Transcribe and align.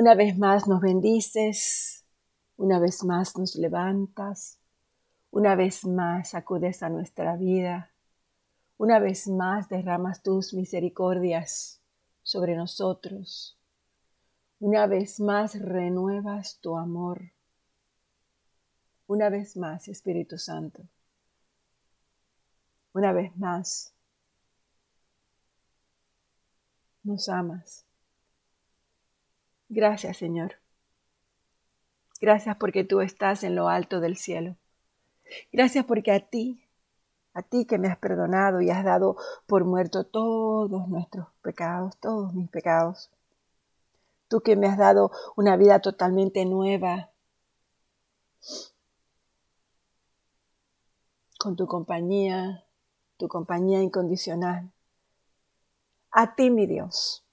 Una 0.00 0.14
vez 0.14 0.38
más 0.38 0.66
nos 0.66 0.80
bendices, 0.80 2.06
una 2.56 2.78
vez 2.78 3.04
más 3.04 3.36
nos 3.36 3.54
levantas, 3.54 4.58
una 5.30 5.54
vez 5.56 5.84
más 5.84 6.34
acudes 6.34 6.82
a 6.82 6.88
nuestra 6.88 7.36
vida, 7.36 7.92
una 8.78 8.98
vez 8.98 9.28
más 9.28 9.68
derramas 9.68 10.22
tus 10.22 10.54
misericordias 10.54 11.82
sobre 12.22 12.56
nosotros, 12.56 13.58
una 14.58 14.86
vez 14.86 15.20
más 15.20 15.60
renuevas 15.60 16.58
tu 16.62 16.78
amor, 16.78 17.32
una 19.06 19.28
vez 19.28 19.54
más 19.58 19.86
Espíritu 19.86 20.38
Santo, 20.38 20.82
una 22.94 23.12
vez 23.12 23.36
más 23.36 23.92
nos 27.04 27.28
amas. 27.28 27.89
Gracias 29.70 30.16
Señor. 30.16 30.56
Gracias 32.20 32.56
porque 32.56 32.82
tú 32.82 33.00
estás 33.00 33.44
en 33.44 33.54
lo 33.54 33.68
alto 33.68 34.00
del 34.00 34.16
cielo. 34.16 34.56
Gracias 35.52 35.84
porque 35.84 36.10
a 36.10 36.18
ti, 36.18 36.68
a 37.34 37.42
ti 37.42 37.66
que 37.66 37.78
me 37.78 37.86
has 37.86 37.96
perdonado 37.96 38.60
y 38.60 38.70
has 38.70 38.84
dado 38.84 39.16
por 39.46 39.64
muerto 39.64 40.04
todos 40.04 40.88
nuestros 40.88 41.28
pecados, 41.40 41.96
todos 41.98 42.34
mis 42.34 42.50
pecados. 42.50 43.10
Tú 44.26 44.40
que 44.40 44.56
me 44.56 44.66
has 44.66 44.76
dado 44.76 45.12
una 45.36 45.56
vida 45.56 45.78
totalmente 45.78 46.44
nueva, 46.44 47.10
con 51.38 51.54
tu 51.54 51.68
compañía, 51.68 52.64
tu 53.18 53.28
compañía 53.28 53.80
incondicional. 53.82 54.72
A 56.10 56.34
ti, 56.34 56.50
mi 56.50 56.66
Dios, 56.66 57.24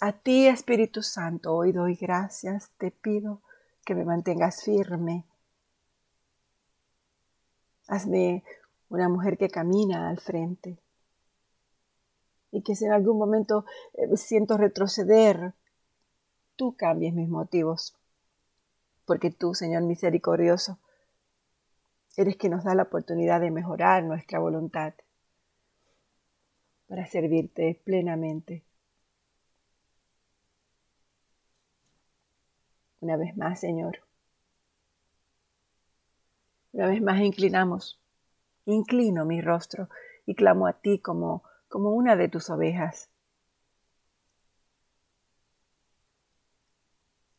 a 0.00 0.12
ti, 0.12 0.46
Espíritu 0.46 1.02
Santo, 1.02 1.54
hoy 1.54 1.72
doy 1.72 1.94
gracias, 1.94 2.70
te 2.78 2.90
pido 2.90 3.40
que 3.84 3.94
me 3.94 4.04
mantengas 4.04 4.62
firme 4.62 5.24
Hazme 7.88 8.42
una 8.88 9.08
mujer 9.08 9.38
que 9.38 9.48
camina 9.48 10.08
al 10.08 10.18
frente. 10.18 10.78
Y 12.50 12.62
que 12.62 12.74
si 12.74 12.84
en 12.84 12.92
algún 12.92 13.18
momento 13.18 13.64
eh, 13.94 14.16
siento 14.16 14.56
retroceder, 14.56 15.52
tú 16.56 16.74
cambies 16.76 17.14
mis 17.14 17.28
motivos. 17.28 17.96
Porque 19.04 19.30
tú, 19.30 19.54
Señor 19.54 19.82
misericordioso, 19.84 20.78
eres 22.16 22.36
quien 22.36 22.52
nos 22.52 22.64
da 22.64 22.74
la 22.74 22.84
oportunidad 22.84 23.40
de 23.40 23.50
mejorar 23.50 24.02
nuestra 24.02 24.38
voluntad 24.40 24.94
para 26.88 27.06
servirte 27.06 27.80
plenamente. 27.84 28.64
Una 33.00 33.16
vez 33.16 33.36
más, 33.36 33.60
Señor, 33.60 33.98
una 36.72 36.88
vez 36.88 37.00
más 37.00 37.20
inclinamos, 37.20 38.00
inclino 38.66 39.24
mi 39.24 39.40
rostro 39.40 39.88
y 40.26 40.34
clamo 40.34 40.66
a 40.66 40.74
ti 40.74 40.98
como, 40.98 41.42
como 41.68 41.90
una 41.90 42.16
de 42.16 42.28
tus 42.28 42.50
ovejas. 42.50 43.08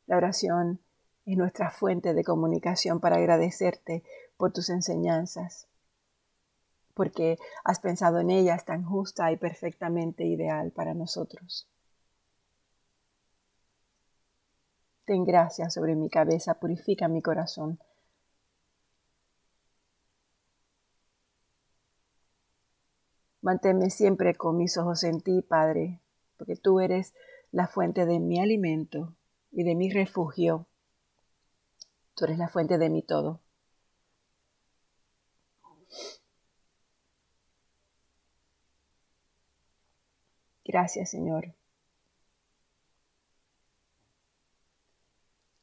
La 0.07 0.17
oración 0.17 0.79
es 1.25 1.37
nuestra 1.37 1.69
fuente 1.69 2.13
de 2.13 2.23
comunicación 2.23 2.99
para 2.99 3.17
agradecerte 3.17 4.03
por 4.37 4.53
tus 4.53 4.69
enseñanzas, 4.69 5.67
porque 6.93 7.37
has 7.63 7.79
pensado 7.79 8.19
en 8.19 8.29
ellas 8.29 8.63
tan 8.65 8.83
justa 8.83 9.31
y 9.31 9.37
perfectamente 9.37 10.25
ideal 10.25 10.71
para 10.71 10.93
nosotros. 10.93 11.67
Ten 15.07 15.23
gracia 15.25 15.71
sobre 15.71 15.95
mi 15.95 16.07
cabeza, 16.07 16.59
purifica 16.59 17.07
mi 17.07 17.23
corazón 17.23 17.79
Manténme 23.41 23.89
siempre 23.89 24.35
con 24.35 24.57
mis 24.57 24.77
ojos 24.77 25.03
en 25.03 25.21
ti, 25.21 25.41
Padre, 25.41 26.01
porque 26.37 26.55
tú 26.55 26.79
eres 26.79 27.15
la 27.51 27.67
fuente 27.67 28.05
de 28.05 28.19
mi 28.19 28.39
alimento 28.39 29.15
y 29.51 29.63
de 29.63 29.73
mi 29.73 29.89
refugio. 29.89 30.67
Tú 32.15 32.25
eres 32.25 32.37
la 32.37 32.49
fuente 32.49 32.77
de 32.77 32.89
mi 32.89 33.01
todo. 33.01 33.39
Gracias, 40.63 41.09
Señor. 41.09 41.55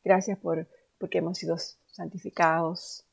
Gracias 0.05 0.39
por 0.39 0.69
porque 0.99 1.19
hemos 1.19 1.39
sido 1.39 1.57
santificados, 1.87 3.05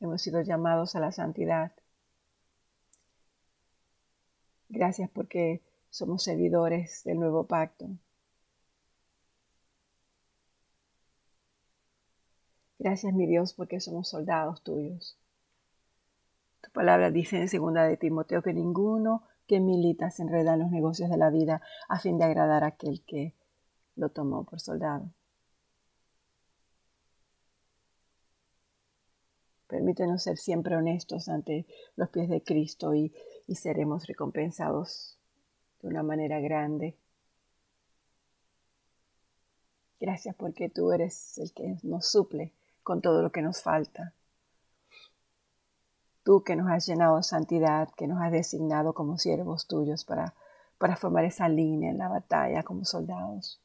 hemos 0.00 0.22
sido 0.22 0.42
llamados 0.42 0.94
a 0.94 1.00
la 1.00 1.12
santidad. 1.12 1.72
Gracias 4.68 5.10
porque 5.10 5.62
somos 5.90 6.22
servidores 6.22 7.02
del 7.04 7.18
nuevo 7.18 7.46
pacto. 7.46 7.88
Gracias, 12.78 13.12
mi 13.14 13.26
Dios, 13.26 13.54
porque 13.54 13.80
somos 13.80 14.08
soldados 14.08 14.62
tuyos. 14.62 15.16
Tu 16.62 16.70
palabra 16.70 17.10
dice 17.10 17.38
en 17.38 17.48
segunda 17.48 17.84
de 17.84 17.96
Timoteo 17.96 18.42
que 18.42 18.52
ninguno 18.52 19.22
que 19.46 19.60
milita 19.60 20.10
se 20.10 20.22
enreda 20.22 20.54
en 20.54 20.60
los 20.60 20.70
negocios 20.70 21.10
de 21.10 21.16
la 21.16 21.30
vida 21.30 21.62
a 21.88 21.98
fin 21.98 22.18
de 22.18 22.24
agradar 22.24 22.64
a 22.64 22.68
aquel 22.68 23.04
que 23.04 23.34
lo 23.94 24.08
tomó 24.08 24.44
por 24.44 24.60
soldado. 24.60 25.12
Permítenos 29.72 30.24
ser 30.24 30.36
siempre 30.36 30.76
honestos 30.76 31.30
ante 31.30 31.64
los 31.96 32.10
pies 32.10 32.28
de 32.28 32.42
Cristo 32.42 32.94
y, 32.94 33.10
y 33.46 33.54
seremos 33.54 34.06
recompensados 34.06 35.16
de 35.80 35.88
una 35.88 36.02
manera 36.02 36.40
grande. 36.40 36.94
Gracias 39.98 40.34
porque 40.34 40.68
tú 40.68 40.92
eres 40.92 41.38
el 41.38 41.54
que 41.54 41.78
nos 41.84 42.06
suple 42.06 42.52
con 42.82 43.00
todo 43.00 43.22
lo 43.22 43.32
que 43.32 43.40
nos 43.40 43.62
falta. 43.62 44.12
Tú 46.22 46.44
que 46.44 46.54
nos 46.54 46.70
has 46.70 46.84
llenado 46.84 47.16
de 47.16 47.22
santidad, 47.22 47.88
que 47.96 48.06
nos 48.06 48.20
has 48.20 48.30
designado 48.30 48.92
como 48.92 49.16
siervos 49.16 49.66
tuyos 49.68 50.04
para, 50.04 50.34
para 50.76 50.96
formar 50.96 51.24
esa 51.24 51.48
línea 51.48 51.90
en 51.90 51.96
la 51.96 52.08
batalla 52.08 52.62
como 52.62 52.84
soldados. 52.84 53.58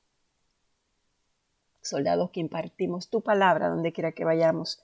Soldados 1.82 2.30
que 2.32 2.40
impartimos 2.40 3.10
tu 3.10 3.20
palabra 3.20 3.68
donde 3.68 3.92
quiera 3.92 4.14
que 4.14 4.24
vayamos 4.24 4.82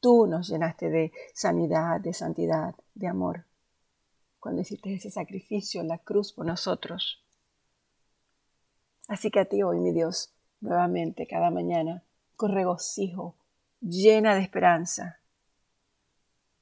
Tú 0.00 0.26
nos 0.26 0.48
llenaste 0.48 0.90
de 0.90 1.12
sanidad, 1.34 2.00
de 2.00 2.12
santidad, 2.12 2.74
de 2.94 3.08
amor, 3.08 3.44
cuando 4.38 4.62
hiciste 4.62 4.94
ese 4.94 5.10
sacrificio 5.10 5.80
en 5.80 5.88
la 5.88 5.98
cruz 5.98 6.32
por 6.32 6.46
nosotros. 6.46 7.24
Así 9.08 9.30
que 9.30 9.40
a 9.40 9.44
ti 9.46 9.62
hoy, 9.62 9.80
mi 9.80 9.92
Dios, 9.92 10.34
nuevamente, 10.60 11.26
cada 11.26 11.50
mañana, 11.50 12.04
con 12.36 12.52
regocijo, 12.52 13.36
llena 13.80 14.34
de 14.34 14.42
esperanza, 14.42 15.18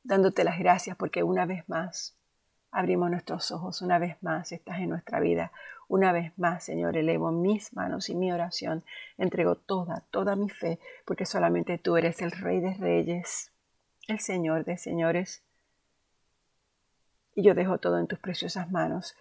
dándote 0.02 0.44
las 0.44 0.58
gracias 0.58 0.96
porque 0.96 1.22
una 1.22 1.44
vez 1.44 1.68
más 1.68 2.16
abrimos 2.76 3.10
nuestros 3.10 3.50
ojos, 3.52 3.80
una 3.80 3.98
vez 3.98 4.22
más 4.22 4.52
estás 4.52 4.80
en 4.80 4.90
nuestra 4.90 5.18
vida, 5.18 5.50
una 5.88 6.12
vez 6.12 6.38
más, 6.38 6.62
Señor, 6.62 6.98
elevo 6.98 7.32
mis 7.32 7.72
manos 7.72 8.10
y 8.10 8.14
mi 8.14 8.30
oración, 8.30 8.84
entrego 9.16 9.56
toda, 9.56 10.04
toda 10.10 10.36
mi 10.36 10.50
fe, 10.50 10.78
porque 11.06 11.24
solamente 11.24 11.78
tú 11.78 11.96
eres 11.96 12.20
el 12.20 12.32
Rey 12.32 12.60
de 12.60 12.74
Reyes, 12.74 13.50
el 14.08 14.20
Señor 14.20 14.66
de 14.66 14.76
Señores. 14.76 15.42
Y 17.34 17.44
yo 17.44 17.54
dejo 17.54 17.78
todo 17.78 17.98
en 17.98 18.08
tus 18.08 18.18
preciosas 18.18 18.70
manos 18.70 19.16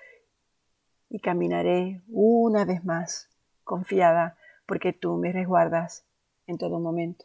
y 1.09 1.21
caminaré 1.21 2.01
una 2.09 2.65
vez 2.65 2.83
más 2.83 3.29
confiada, 3.63 4.37
porque 4.65 4.91
tú 4.91 5.15
me 5.15 5.31
resguardas 5.31 6.03
en 6.45 6.57
todo 6.57 6.81
momento. 6.81 7.23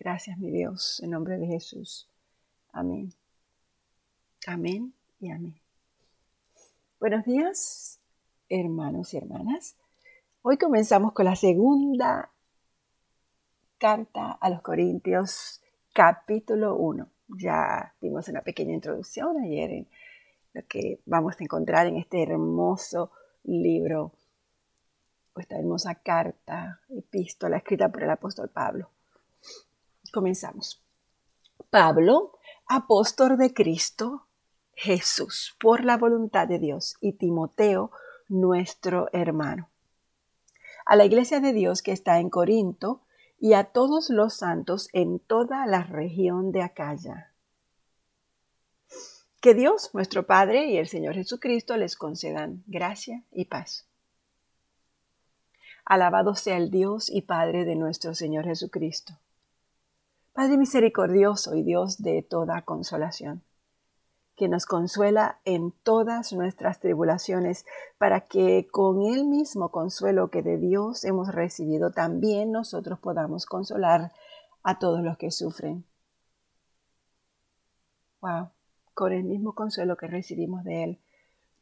Gracias, 0.00 0.38
mi 0.38 0.50
Dios, 0.50 1.02
en 1.02 1.10
nombre 1.10 1.36
de 1.36 1.48
Jesús. 1.48 2.08
Amén. 2.72 3.12
Amén 4.48 4.94
y 5.18 5.28
amén. 5.28 5.60
Buenos 7.00 7.24
días, 7.24 7.98
hermanos 8.48 9.12
y 9.12 9.16
hermanas. 9.16 9.74
Hoy 10.42 10.56
comenzamos 10.56 11.14
con 11.14 11.24
la 11.24 11.34
segunda 11.34 12.30
carta 13.76 14.38
a 14.40 14.48
los 14.48 14.62
Corintios, 14.62 15.60
capítulo 15.92 16.76
1. 16.76 17.08
Ya 17.40 17.92
dimos 18.00 18.28
una 18.28 18.42
pequeña 18.42 18.72
introducción 18.72 19.36
ayer 19.40 19.70
en 19.72 19.88
lo 20.52 20.62
que 20.68 21.00
vamos 21.06 21.34
a 21.40 21.42
encontrar 21.42 21.88
en 21.88 21.96
este 21.96 22.22
hermoso 22.22 23.10
libro, 23.42 24.12
o 25.34 25.40
esta 25.40 25.58
hermosa 25.58 25.96
carta, 25.96 26.82
epístola 26.88 27.56
escrita 27.56 27.88
por 27.88 28.04
el 28.04 28.10
apóstol 28.10 28.48
Pablo. 28.48 28.90
Comenzamos. 30.12 30.80
Pablo, 31.68 32.38
apóstol 32.68 33.36
de 33.38 33.52
Cristo 33.52 34.25
Jesús, 34.76 35.56
por 35.58 35.84
la 35.84 35.96
voluntad 35.96 36.46
de 36.46 36.58
Dios, 36.58 36.96
y 37.00 37.14
Timoteo, 37.14 37.90
nuestro 38.28 39.08
hermano. 39.12 39.70
A 40.84 40.96
la 40.96 41.06
iglesia 41.06 41.40
de 41.40 41.52
Dios 41.52 41.82
que 41.82 41.92
está 41.92 42.20
en 42.20 42.28
Corinto 42.28 43.00
y 43.40 43.54
a 43.54 43.64
todos 43.64 44.10
los 44.10 44.34
santos 44.34 44.88
en 44.92 45.18
toda 45.18 45.66
la 45.66 45.82
región 45.82 46.52
de 46.52 46.62
Acaya. 46.62 47.32
Que 49.40 49.54
Dios, 49.54 49.90
nuestro 49.94 50.26
Padre 50.26 50.66
y 50.66 50.76
el 50.76 50.88
Señor 50.88 51.14
Jesucristo 51.14 51.76
les 51.76 51.96
concedan 51.96 52.62
gracia 52.66 53.24
y 53.32 53.46
paz. 53.46 53.86
Alabado 55.84 56.34
sea 56.34 56.56
el 56.58 56.70
Dios 56.70 57.08
y 57.10 57.22
Padre 57.22 57.64
de 57.64 57.76
nuestro 57.76 58.14
Señor 58.14 58.44
Jesucristo. 58.44 59.18
Padre 60.32 60.58
misericordioso 60.58 61.54
y 61.54 61.62
Dios 61.62 62.02
de 62.02 62.22
toda 62.22 62.60
consolación, 62.62 63.42
que 64.36 64.48
nos 64.48 64.66
consuela 64.66 65.40
en 65.44 65.72
todas 65.72 66.32
nuestras 66.32 66.78
tribulaciones, 66.78 67.64
para 67.98 68.20
que 68.20 68.68
con 68.70 69.02
el 69.02 69.24
mismo 69.24 69.70
consuelo 69.70 70.30
que 70.30 70.42
de 70.42 70.58
Dios 70.58 71.04
hemos 71.04 71.34
recibido, 71.34 71.90
también 71.90 72.52
nosotros 72.52 72.98
podamos 72.98 73.46
consolar 73.46 74.12
a 74.62 74.78
todos 74.78 75.02
los 75.02 75.16
que 75.16 75.30
sufren. 75.30 75.84
Wow, 78.20 78.50
con 78.92 79.12
el 79.12 79.24
mismo 79.24 79.54
consuelo 79.54 79.96
que 79.96 80.06
recibimos 80.06 80.64
de 80.64 80.84
Él, 80.84 81.00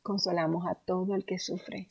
consolamos 0.03 0.67
a 0.67 0.75
todo 0.75 1.15
el 1.15 1.25
que 1.25 1.38
sufre. 1.38 1.91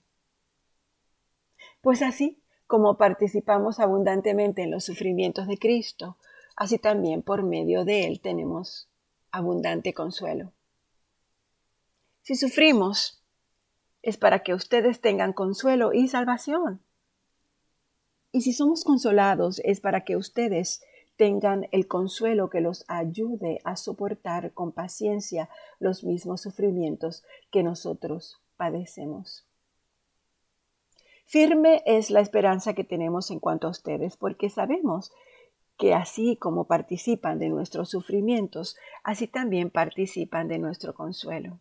Pues 1.82 2.02
así 2.02 2.42
como 2.68 2.98
participamos 2.98 3.80
abundantemente 3.80 4.64
en 4.64 4.72
los 4.72 4.84
sufrimientos 4.84 5.48
de 5.48 5.58
Cristo, 5.58 6.18
así 6.56 6.78
también 6.78 7.22
por 7.22 7.44
medio 7.44 7.86
de 7.86 8.06
Él 8.06 8.20
tenemos 8.20 8.90
abundante 9.32 9.94
consuelo. 9.94 10.52
Si 12.24 12.36
sufrimos, 12.36 13.22
es 14.02 14.16
para 14.16 14.44
que 14.44 14.54
ustedes 14.54 15.02
tengan 15.02 15.34
consuelo 15.34 15.92
y 15.92 16.08
salvación. 16.08 16.82
Y 18.32 18.42
si 18.42 18.54
somos 18.54 18.86
consolados, 18.86 19.60
es 19.66 19.82
para 19.82 20.06
que 20.06 20.16
ustedes 20.16 20.82
tengan 21.18 21.68
el 21.72 21.86
consuelo 21.86 22.50
que 22.50 22.62
los 22.62 22.86
ayude 22.88 23.60
a 23.66 23.76
soportar 23.76 24.54
con 24.54 24.72
paciencia 24.72 25.50
los 25.80 26.06
mismos 26.06 26.42
sufrimientos 26.42 27.24
que 27.52 27.62
nosotros 27.62 28.42
padecemos. 28.56 29.46
Firme 31.26 31.84
es 31.86 32.10
la 32.10 32.22
esperanza 32.22 32.74
que 32.74 32.86
tenemos 32.86 33.32
en 33.32 33.42
cuanto 33.42 33.68
a 33.68 33.72
ustedes, 33.72 34.16
porque 34.16 34.50
sabemos 34.50 35.12
que 35.78 35.94
así 35.94 36.38
como 36.38 36.68
participan 36.68 37.38
de 37.38 37.50
nuestros 37.50 37.90
sufrimientos, 37.90 38.78
así 39.04 39.28
también 39.28 39.70
participan 39.70 40.48
de 40.48 40.58
nuestro 40.58 40.94
consuelo. 40.94 41.60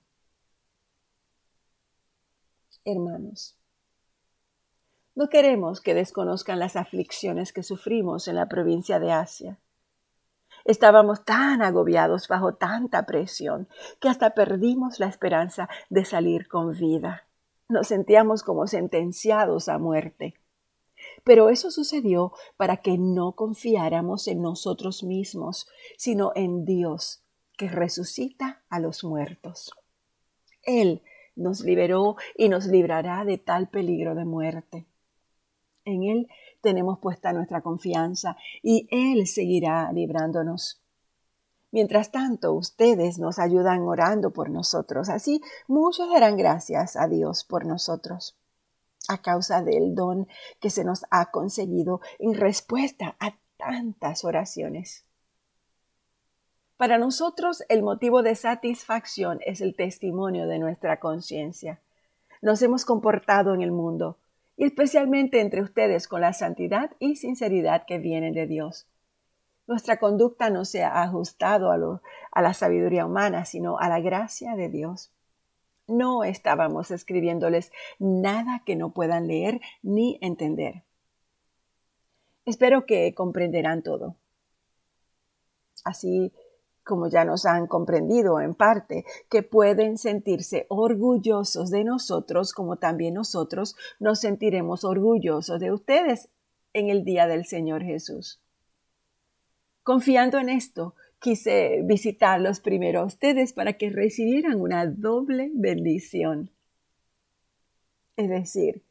Hermanos, 2.85 3.57
no 5.15 5.29
queremos 5.29 5.81
que 5.81 5.95
desconozcan 5.95 6.59
las 6.59 6.77
aflicciones 6.77 7.53
que 7.53 7.63
sufrimos 7.63 8.29
en 8.29 8.37
la 8.37 8.49
provincia 8.49 8.99
de 8.99 9.13
Asia. 9.13 9.59
Estábamos 10.65 11.25
tan 11.25 11.63
agobiados 11.63 12.29
bajo 12.29 12.55
tanta 12.55 13.05
presión 13.05 13.69
que 14.01 14.09
hasta 14.09 14.31
perdimos 14.31 15.01
la 15.01 15.07
esperanza 15.07 15.69
de 15.91 16.05
salir 16.05 16.49
con 16.49 16.73
vida 16.73 17.27
nos 17.73 17.89
sentíamos 17.89 18.43
como 18.43 18.67
sentenciados 18.67 19.69
a 19.69 19.79
muerte. 19.79 20.35
Pero 21.25 21.49
eso 21.49 21.71
sucedió 21.71 22.33
para 22.57 22.77
que 22.77 22.97
no 22.97 23.33
confiáramos 23.33 24.29
en 24.29 24.41
nosotros 24.41 25.03
mismos, 25.03 25.67
sino 25.97 26.33
en 26.37 26.65
Dios, 26.65 27.25
que 27.57 27.69
resucita 27.69 28.63
a 28.69 28.79
los 28.79 29.03
muertos. 29.03 29.73
Él 30.63 31.03
nos 31.35 31.61
liberó 31.61 32.17
y 32.37 32.49
nos 32.49 32.67
librará 32.67 33.25
de 33.25 33.39
tal 33.39 33.69
peligro 33.69 34.15
de 34.15 34.25
muerte. 34.25 34.87
En 35.85 36.05
Él 36.05 36.29
tenemos 36.61 36.99
puesta 36.99 37.33
nuestra 37.33 37.61
confianza 37.61 38.37
y 38.63 38.89
Él 38.91 39.27
seguirá 39.27 39.91
librándonos. 39.93 40.81
Mientras 41.71 42.13
tanto, 42.13 42.53
ustedes 42.53 43.19
nos 43.19 43.39
ayudan 43.39 43.81
orando 43.83 44.33
por 44.33 44.51
nosotros. 44.51 45.09
Así 45.09 45.41
muchos 45.67 46.11
darán 46.11 46.37
gracias 46.37 46.97
a 46.97 47.09
Dios 47.09 47.45
por 47.45 47.65
nosotros 47.65 48.37
a 49.09 49.19
causa 49.19 49.63
del 49.63 49.95
don 49.95 50.29
que 50.61 50.71
se 50.71 50.85
nos 50.85 51.05
ha 51.11 51.31
conseguido 51.31 52.01
en 52.19 52.35
respuesta 52.35 53.17
a 53.19 53.37
tantas 53.57 54.25
oraciones. 54.25 55.05
Para 56.83 56.99
nosotros 56.99 57.63
el 57.69 57.85
motivo 57.85 58.25
de 58.25 58.35
satisfacción 58.35 59.39
es 59.47 59.61
el 59.61 59.77
testimonio 59.77 60.49
de 60.49 60.59
nuestra 60.59 60.99
conciencia. 60.99 61.79
Nos 62.41 62.61
hemos 62.61 62.85
comportado 62.85 63.55
en 63.55 63.63
el 63.63 63.71
mundo, 63.71 64.19
y 64.57 64.65
especialmente 64.65 65.41
entre 65.41 65.63
ustedes, 65.63 66.09
con 66.09 66.23
la 66.23 66.33
santidad 66.33 66.91
y 66.99 67.15
sinceridad 67.15 67.85
que 67.87 67.99
vienen 67.99 68.35
de 68.35 68.49
Dios 68.49 68.89
nuestra 69.69 69.99
conducta 69.99 70.51
no 70.51 70.65
se 70.65 70.83
ha 70.83 71.03
ajustado 71.05 71.71
a, 71.71 72.03
a 72.33 72.43
la 72.43 72.53
sabiduría 72.53 73.07
humana, 73.07 73.45
sino 73.45 73.79
a 73.79 73.89
la 73.89 74.01
gracia 74.01 74.57
de 74.57 74.69
Dios. 74.69 75.13
No 75.87 76.25
estábamos 76.25 76.91
escribiéndoles 76.91 77.71
nada 78.01 78.65
que 78.67 78.75
no 78.75 78.93
puedan 78.93 79.29
leer 79.29 79.61
ni 79.83 80.19
entender. 80.21 80.83
Espero 82.45 82.87
que 82.87 83.15
comprenderán 83.15 83.85
todo. 83.85 84.17
Así 85.85 86.33
como 86.85 87.09
ya 87.09 87.25
nos 87.25 87.47
han 87.47 87.67
comprendido 87.67 88.41
en 88.41 88.55
parte, 88.55 89.05
que 89.29 89.43
pueden 89.43 89.99
sentirse 89.99 90.67
orgullosos 90.69 91.71
de 91.71 91.85
nosotros 91.85 92.53
como 92.53 92.77
también 92.77 93.15
nosotros 93.15 93.77
nos 94.01 94.21
sentiremos 94.21 94.85
orgullosos 94.85 95.61
de 95.61 95.73
ustedes 95.73 96.29
en 96.73 96.89
el 96.89 97.05
día 97.05 97.27
del 97.27 97.45
Señor 97.45 97.83
Jesús. 97.83 98.41
Confiando 99.83 100.39
en 100.39 100.49
esto, 100.49 100.95
quise 101.19 101.83
visitarlos 101.85 102.61
primero 102.61 103.01
a 103.01 103.05
ustedes 103.05 103.53
para 103.53 103.75
que 103.75 103.91
recibieran 103.91 104.61
una 104.61 104.87
doble 104.87 105.51
bendición. 105.55 106.51
Es 108.17 108.29
decir, 108.29 108.83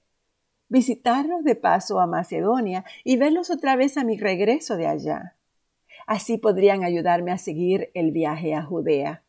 visitarlos 0.68 1.44
de 1.44 1.56
paso 1.56 2.00
a 2.00 2.08
Macedonia 2.08 2.86
y 3.04 3.18
verlos 3.18 3.50
otra 3.50 3.76
vez 3.76 3.98
a 3.98 4.04
mi 4.04 4.18
regreso 4.18 4.78
de 4.78 4.88
allá. 4.88 5.36
Así 6.12 6.38
podrían 6.38 6.84
ayudarme 6.84 7.32
a 7.32 7.38
seguir 7.38 7.90
el 7.94 8.12
viaje 8.12 8.54
a 8.54 8.64
Judea. 8.64 9.24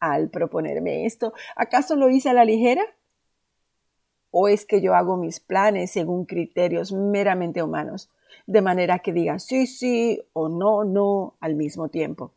Al 0.00 0.28
proponerme 0.28 1.06
esto, 1.06 1.32
¿acaso 1.54 1.94
lo 1.94 2.10
hice 2.10 2.28
a 2.30 2.32
la 2.32 2.44
ligera? 2.44 2.82
¿O 4.32 4.48
es 4.48 4.66
que 4.66 4.80
yo 4.80 4.96
hago 4.96 5.16
mis 5.16 5.38
planes 5.38 5.92
según 5.92 6.24
criterios 6.24 6.90
meramente 6.92 7.62
humanos? 7.62 8.10
de 8.46 8.62
manera 8.62 8.98
que 8.98 9.12
diga 9.12 9.38
sí, 9.38 9.68
sí 9.68 10.20
o 10.32 10.48
no, 10.48 10.82
no 10.82 11.36
al 11.38 11.54
mismo 11.54 11.88
tiempo. 11.88 12.34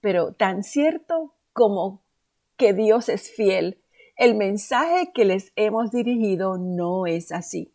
Pero 0.00 0.32
tan 0.32 0.62
cierto 0.62 1.34
como 1.52 2.04
que 2.56 2.72
Dios 2.72 3.08
es 3.08 3.32
fiel, 3.32 3.82
el 4.16 4.36
mensaje 4.36 5.10
que 5.12 5.24
les 5.24 5.52
hemos 5.56 5.90
dirigido 5.90 6.58
no 6.58 7.06
es 7.06 7.32
así. 7.32 7.72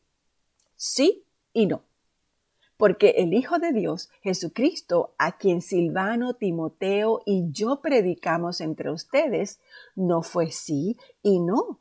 Sí 0.77 1.25
y 1.51 1.65
no. 1.65 1.83
Porque 2.77 3.15
el 3.17 3.33
Hijo 3.33 3.59
de 3.59 3.71
Dios, 3.71 4.09
Jesucristo, 4.21 5.13
a 5.17 5.37
quien 5.37 5.61
Silvano, 5.61 6.33
Timoteo 6.33 7.21
y 7.25 7.51
yo 7.51 7.81
predicamos 7.81 8.61
entre 8.61 8.91
ustedes, 8.91 9.59
no 9.95 10.21
fue 10.21 10.51
sí 10.51 10.97
y 11.21 11.39
no. 11.39 11.79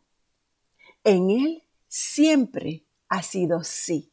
En 1.05 1.31
Él 1.31 1.63
siempre 1.89 2.85
ha 3.09 3.23
sido 3.23 3.65
sí 3.65 4.13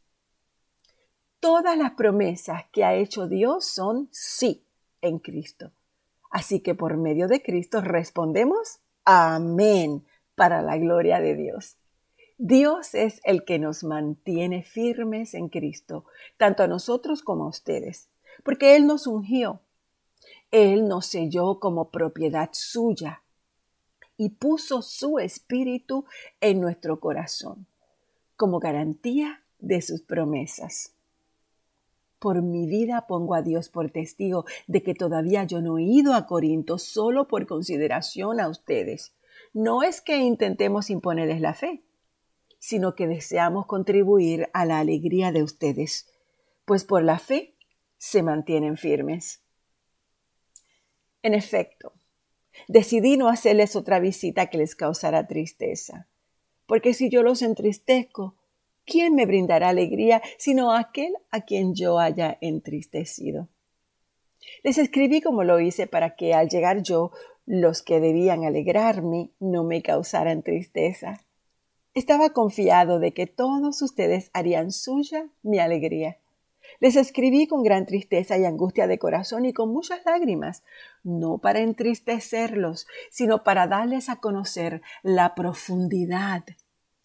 todas 1.40 1.78
las 1.78 1.92
promesas 1.92 2.64
que 2.72 2.84
ha 2.84 2.96
hecho 2.96 3.28
Dios 3.28 3.66
son 3.66 4.10
sí 4.12 4.66
en 5.02 5.20
Cristo. 5.20 5.72
Así 6.32 6.62
que 6.62 6.76
por 6.76 6.98
medio 6.98 7.28
de 7.28 7.42
Cristo 7.42 7.82
respondemos 7.82 8.80
amén 9.06 10.06
para 10.36 10.62
la 10.62 10.78
gloria 10.78 11.20
de 11.20 11.36
Dios. 11.36 11.78
Dios 12.41 12.96
es 12.96 13.19
el 13.25 13.43
que 13.43 13.60
nos 13.60 13.84
mantiene 13.84 14.63
firmes 14.63 15.34
en 15.34 15.50
Cristo, 15.50 16.05
tanto 16.38 16.63
a 16.63 16.67
nosotros 16.67 17.22
como 17.22 17.43
a 17.43 17.50
ustedes, 17.50 18.08
porque 18.46 18.77
Él 18.77 18.88
nos 18.88 19.08
ungió, 19.08 19.60
Él 20.50 20.88
nos 20.88 21.08
selló 21.08 21.60
como 21.60 21.89
propiedad 21.89 22.48
suya 22.53 23.24
y 24.15 24.29
puso 24.29 24.81
su 24.81 25.19
espíritu 25.19 26.05
en 26.39 26.62
nuestro 26.62 27.01
corazón 27.01 27.67
como 28.38 28.60
garantía 28.60 29.43
de 29.60 29.81
sus 29.81 30.01
promesas. 30.01 30.93
Por 32.19 32.41
mi 32.41 32.67
vida 32.67 33.05
pongo 33.05 33.36
a 33.36 33.41
Dios 33.41 33.67
por 33.67 33.91
testigo 33.91 34.46
de 34.65 34.81
que 34.81 34.96
todavía 34.96 35.43
yo 35.43 35.60
no 35.60 35.77
he 35.77 35.84
ido 35.84 36.13
a 36.13 36.25
Corinto 36.25 36.77
solo 36.77 37.27
por 37.27 37.48
consideración 37.48 38.39
a 38.39 38.48
ustedes. 38.48 39.12
No 39.53 39.84
es 39.84 40.00
que 40.00 40.15
intentemos 40.19 40.89
imponerles 40.89 41.41
la 41.41 41.53
fe, 41.53 41.84
sino 42.60 42.94
que 42.94 43.08
deseamos 43.08 43.66
contribuir 43.66 44.50
a 44.54 44.66
la 44.66 44.80
alegría 44.80 45.32
de 45.32 45.44
ustedes, 45.44 46.08
pues 46.66 46.84
por 46.84 47.04
la 47.04 47.18
fe 47.18 47.56
se 47.98 48.22
mantienen 48.22 48.78
firmes. 48.78 49.42
En 51.24 51.34
efecto, 51.34 51.94
decidí 52.68 53.18
no 53.18 53.30
hacerles 53.30 53.75
otra 53.75 54.00
visita 54.00 54.48
que 54.48 54.58
les 54.60 54.75
causara 54.75 55.28
tristeza 55.28 56.08
porque 56.70 56.94
si 56.94 57.10
yo 57.10 57.24
los 57.24 57.42
entristezco, 57.42 58.36
¿quién 58.86 59.16
me 59.16 59.25
brindará 59.25 59.70
alegría 59.70 60.22
sino 60.38 60.72
aquel 60.75 61.16
a 61.32 61.42
quien 61.42 61.74
yo 61.74 61.98
haya 61.98 62.38
entristecido? 62.42 63.50
Les 64.63 64.78
escribí 64.78 65.20
como 65.20 65.44
lo 65.44 65.60
hice 65.60 65.88
para 65.88 66.16
que 66.16 66.36
al 66.36 66.48
llegar 66.48 66.84
yo, 66.84 67.12
los 67.48 67.82
que 67.82 68.00
debían 68.00 68.46
alegrarme 68.46 69.32
no 69.39 69.63
me 69.63 69.82
causaran 69.82 70.44
tristeza. 70.44 71.25
Estaba 71.93 72.29
confiado 72.31 73.00
de 73.00 73.13
que 73.13 73.27
todos 73.27 73.81
ustedes 73.81 74.29
harían 74.34 74.72
suya 74.72 75.27
mi 75.41 75.60
alegría. 75.60 76.17
Les 76.79 76.96
escribí 76.96 77.48
con 77.48 77.63
gran 77.63 77.86
tristeza 77.86 78.38
y 78.38 78.46
angustia 78.46 78.88
de 78.88 79.00
corazón 79.00 79.46
y 79.46 79.53
con 79.53 79.74
muchas 79.74 80.05
lágrimas, 80.05 80.63
no 81.03 81.39
para 81.39 81.60
entristecerlos, 81.60 82.88
sino 83.10 83.43
para 83.43 83.67
darles 83.67 84.08
a 84.10 84.17
conocer 84.17 84.81
la 85.01 85.36
profundidad 85.36 86.43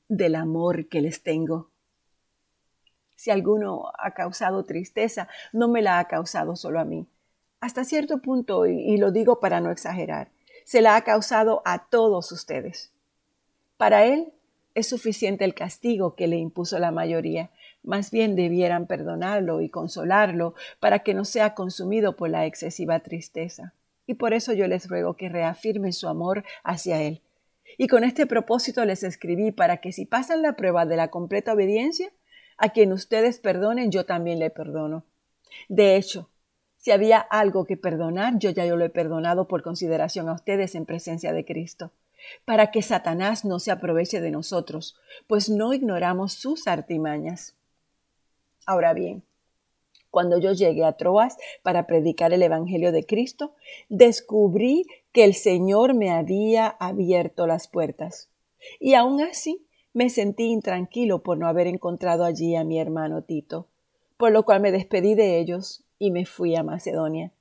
del 0.08 0.34
amor 0.34 0.88
que 0.88 1.00
les 1.00 1.22
tengo. 1.22 1.70
Si 3.16 3.30
alguno 3.30 3.90
ha 3.98 4.12
causado 4.12 4.64
tristeza, 4.64 5.28
no 5.52 5.68
me 5.68 5.82
la 5.82 5.98
ha 5.98 6.08
causado 6.08 6.56
solo 6.56 6.78
a 6.78 6.84
mí. 6.84 7.06
Hasta 7.60 7.84
cierto 7.84 8.20
punto, 8.20 8.66
y, 8.66 8.98
lo 8.98 9.10
digo 9.10 9.40
para 9.40 9.60
no 9.60 9.70
exagerar, 9.70 10.30
se 10.64 10.82
la 10.82 10.96
ha 10.96 11.04
causado 11.04 11.62
a 11.64 11.86
todos 11.86 12.30
ustedes. 12.32 12.92
Para 13.78 14.04
él 14.04 14.34
es 14.74 14.88
suficiente 14.88 15.44
el 15.44 15.54
castigo 15.54 16.14
que 16.14 16.26
le 16.26 16.36
impuso 16.36 16.78
la 16.78 16.90
mayoría, 16.90 17.50
más 17.82 18.10
bien 18.10 18.34
debieran 18.34 18.86
perdonarlo 18.86 19.60
y 19.60 19.68
consolarlo 19.68 20.54
para 20.80 21.00
que 21.00 21.14
no 21.14 21.24
sea 21.24 21.54
consumido 21.54 22.16
por 22.16 22.30
la 22.30 22.46
excesiva 22.46 23.00
tristeza. 23.00 23.74
Y 24.06 24.14
por 24.14 24.34
eso 24.34 24.52
yo 24.52 24.66
les 24.66 24.88
ruego 24.88 25.16
que 25.16 25.28
reafirmen 25.28 25.92
su 25.92 26.08
amor 26.08 26.44
hacia 26.62 27.00
Él. 27.02 27.22
Y 27.78 27.88
con 27.88 28.04
este 28.04 28.26
propósito 28.26 28.84
les 28.84 29.02
escribí 29.02 29.50
para 29.52 29.78
que 29.78 29.92
si 29.92 30.06
pasan 30.06 30.42
la 30.42 30.56
prueba 30.56 30.86
de 30.86 30.96
la 30.96 31.08
completa 31.08 31.52
obediencia, 31.52 32.10
a 32.56 32.70
quien 32.70 32.92
ustedes 32.92 33.38
perdonen, 33.38 33.90
yo 33.90 34.04
también 34.04 34.38
le 34.38 34.50
perdono. 34.50 35.04
De 35.68 35.96
hecho, 35.96 36.28
si 36.76 36.90
había 36.90 37.18
algo 37.18 37.64
que 37.64 37.76
perdonar, 37.76 38.38
yo 38.38 38.50
ya 38.50 38.66
yo 38.66 38.76
lo 38.76 38.84
he 38.84 38.90
perdonado 38.90 39.48
por 39.48 39.62
consideración 39.62 40.28
a 40.28 40.34
ustedes 40.34 40.74
en 40.74 40.84
presencia 40.84 41.32
de 41.32 41.44
Cristo, 41.44 41.92
para 42.44 42.70
que 42.70 42.82
Satanás 42.82 43.44
no 43.44 43.58
se 43.58 43.70
aproveche 43.70 44.20
de 44.20 44.30
nosotros, 44.30 44.96
pues 45.26 45.48
no 45.48 45.72
ignoramos 45.74 46.32
sus 46.32 46.66
artimañas. 46.66 47.56
Ahora 48.66 48.94
bien, 48.94 49.22
cuando 50.10 50.38
yo 50.38 50.52
llegué 50.52 50.84
a 50.84 50.92
Troas 50.92 51.36
para 51.62 51.86
predicar 51.86 52.32
el 52.32 52.42
Evangelio 52.42 52.92
de 52.92 53.04
Cristo, 53.04 53.54
descubrí 53.88 54.86
que 55.12 55.24
el 55.24 55.34
Señor 55.34 55.94
me 55.94 56.10
había 56.10 56.68
abierto 56.68 57.46
las 57.46 57.66
puertas. 57.66 58.30
Y 58.78 58.94
aún 58.94 59.20
así 59.20 59.66
me 59.92 60.10
sentí 60.10 60.44
intranquilo 60.44 61.22
por 61.22 61.38
no 61.38 61.48
haber 61.48 61.66
encontrado 61.66 62.24
allí 62.24 62.56
a 62.56 62.64
mi 62.64 62.78
hermano 62.78 63.22
Tito, 63.22 63.68
por 64.16 64.32
lo 64.32 64.44
cual 64.44 64.60
me 64.60 64.72
despedí 64.72 65.14
de 65.14 65.40
ellos 65.40 65.84
y 65.98 66.10
me 66.10 66.26
fui 66.26 66.54
a 66.54 66.62
Macedonia. 66.62 67.32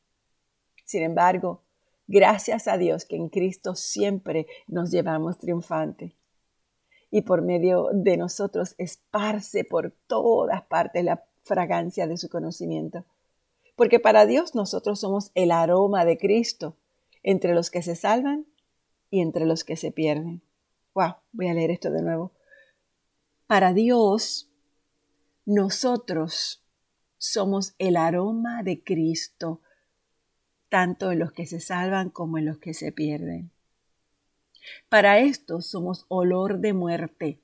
Sin 0.84 1.04
embargo, 1.04 1.62
gracias 2.08 2.68
a 2.68 2.78
Dios 2.78 3.06
que 3.06 3.16
en 3.16 3.30
Cristo 3.30 3.76
siempre 3.76 4.48
nos 4.68 4.92
llevamos 4.92 5.38
triunfante 5.38 6.16
y 7.10 7.22
por 7.22 7.44
medio 7.44 7.90
de 7.94 8.18
nosotros 8.18 8.74
esparce 8.80 9.64
por 9.64 9.92
todas 10.08 10.64
partes 10.64 11.04
la 11.04 11.24
fragancia 11.44 12.08
de 12.08 12.18
su 12.18 12.28
conocimiento. 12.28 13.06
Porque 13.76 14.00
para 14.00 14.26
Dios 14.26 14.56
nosotros 14.56 15.00
somos 15.00 15.32
el 15.36 15.52
aroma 15.52 16.06
de 16.06 16.18
Cristo 16.18 16.76
entre 17.22 17.54
los 17.54 17.70
que 17.70 17.84
se 17.84 17.96
salvan 17.96 18.48
y 19.12 19.22
entre 19.22 19.46
los 19.46 19.64
que 19.64 19.76
se 19.76 19.92
pierden. 19.92 20.42
Wow, 20.96 21.18
voy 21.32 21.50
a 21.50 21.54
leer 21.54 21.70
esto 21.70 21.92
de 21.92 22.02
nuevo. 22.02 22.32
Para 23.46 23.74
Dios 23.74 24.50
nosotros 25.46 26.64
somos 27.20 27.76
el 27.78 27.96
aroma 27.96 28.64
de 28.64 28.84
Cristo, 28.84 29.62
tanto 30.74 31.12
en 31.12 31.20
los 31.20 31.32
que 31.32 31.46
se 31.46 31.60
salvan 31.60 32.10
como 32.10 32.40
en 32.40 32.48
los 32.48 32.58
que 32.58 32.74
se 32.74 32.92
pierden. 32.92 33.52
Para 34.90 35.20
estos 35.20 35.68
somos 35.68 36.08
olor 36.08 36.62
de 36.62 36.74
muerte 36.74 37.40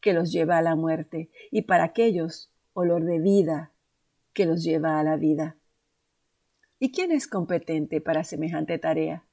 que 0.00 0.12
los 0.12 0.32
lleva 0.32 0.58
a 0.58 0.62
la 0.62 0.74
muerte 0.74 1.30
y 1.52 1.62
para 1.62 1.84
aquellos 1.84 2.50
olor 2.72 3.04
de 3.04 3.20
vida 3.20 3.70
que 4.32 4.44
los 4.44 4.64
lleva 4.64 4.98
a 4.98 5.04
la 5.04 5.16
vida. 5.16 5.56
¿Y 6.80 6.90
quién 6.90 7.12
es 7.12 7.28
competente 7.28 8.00
para 8.00 8.24
semejante 8.24 8.76
tarea? 8.80 9.24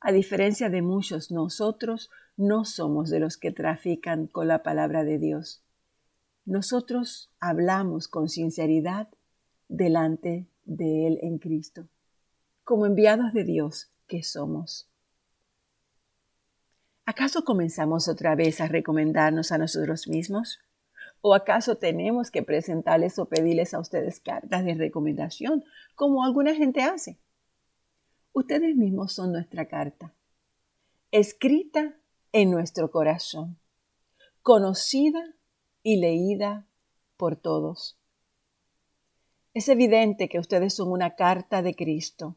A 0.00 0.10
diferencia 0.10 0.70
de 0.70 0.82
muchos, 0.82 1.30
nosotros 1.30 2.10
no 2.36 2.64
somos 2.64 3.10
de 3.10 3.20
los 3.20 3.36
que 3.36 3.52
trafican 3.52 4.26
con 4.26 4.48
la 4.48 4.64
palabra 4.64 5.04
de 5.04 5.20
Dios. 5.20 5.62
Nosotros 6.46 7.30
hablamos 7.38 8.08
con 8.08 8.28
sinceridad 8.28 9.06
delante 9.68 10.48
de 10.64 11.06
Él 11.06 11.20
en 11.22 11.38
Cristo, 11.38 11.86
como 12.70 12.86
enviados 12.86 13.32
de 13.32 13.42
Dios 13.42 13.90
que 14.06 14.22
somos. 14.22 14.88
¿Acaso 17.04 17.44
comenzamos 17.44 18.06
otra 18.06 18.36
vez 18.36 18.60
a 18.60 18.68
recomendarnos 18.68 19.50
a 19.50 19.58
nosotros 19.58 20.06
mismos? 20.06 20.60
¿O 21.20 21.34
acaso 21.34 21.78
tenemos 21.78 22.30
que 22.30 22.44
presentarles 22.44 23.18
o 23.18 23.28
pedirles 23.28 23.74
a 23.74 23.80
ustedes 23.80 24.20
cartas 24.20 24.64
de 24.64 24.74
recomendación, 24.74 25.64
como 25.96 26.22
alguna 26.22 26.54
gente 26.54 26.82
hace? 26.82 27.18
Ustedes 28.32 28.76
mismos 28.76 29.14
son 29.14 29.32
nuestra 29.32 29.66
carta, 29.66 30.14
escrita 31.10 31.96
en 32.30 32.52
nuestro 32.52 32.92
corazón, 32.92 33.58
conocida 34.42 35.34
y 35.82 35.96
leída 35.96 36.68
por 37.16 37.34
todos. 37.34 37.98
Es 39.54 39.68
evidente 39.68 40.28
que 40.28 40.38
ustedes 40.38 40.74
son 40.74 40.92
una 40.92 41.16
carta 41.16 41.62
de 41.62 41.74
Cristo, 41.74 42.36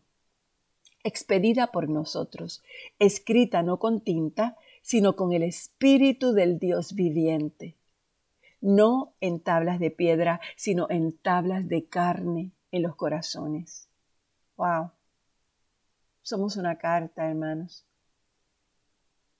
expedida 1.03 1.67
por 1.67 1.89
nosotros, 1.89 2.63
escrita 2.99 3.61
no 3.61 3.79
con 3.79 4.01
tinta, 4.01 4.57
sino 4.81 5.15
con 5.15 5.33
el 5.33 5.43
Espíritu 5.43 6.33
del 6.33 6.59
Dios 6.59 6.93
viviente, 6.93 7.77
no 8.61 9.13
en 9.19 9.41
tablas 9.41 9.79
de 9.79 9.91
piedra, 9.91 10.41
sino 10.55 10.87
en 10.89 11.17
tablas 11.17 11.67
de 11.67 11.85
carne 11.87 12.51
en 12.71 12.83
los 12.83 12.95
corazones. 12.95 13.89
¡Wow! 14.57 14.91
Somos 16.21 16.55
una 16.57 16.77
carta, 16.77 17.29
hermanos. 17.29 17.85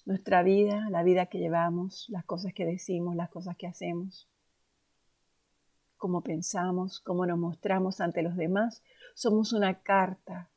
Nuestra 0.05 0.43
vida, 0.43 0.89
la 0.89 1.03
vida 1.03 1.27
que 1.27 1.39
llevamos, 1.39 2.07
las 2.09 2.25
cosas 2.25 2.53
que 2.53 2.65
decimos, 2.65 3.15
las 3.15 3.29
cosas 3.29 3.55
que 3.55 3.67
hacemos, 3.67 4.27
cómo 5.95 6.21
pensamos, 6.21 6.99
cómo 6.99 7.25
nos 7.25 7.39
mostramos 7.39 8.01
ante 8.01 8.21
los 8.21 8.35
demás, 8.35 8.83
somos 9.15 9.53
una 9.53 9.81
carta 9.81 10.49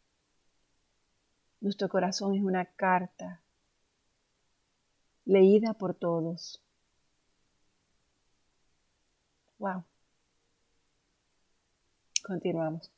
nuestro 1.61 1.89
corazón 1.89 2.35
es 2.35 2.43
una 2.43 2.65
carta 2.65 3.43
leída 5.25 5.75
por 5.75 5.95
todos. 5.95 6.63
Wow. 9.59 9.85
Continuamos. 12.23 12.91